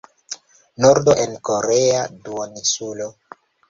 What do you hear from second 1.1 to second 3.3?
en korea duoninsulo.